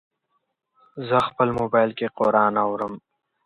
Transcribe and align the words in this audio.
زه 1.07 1.17
خپل 1.27 1.47
موبایل 1.59 1.91
کې 1.97 2.07
قرآن 2.17 2.53
اورم. 2.65 2.93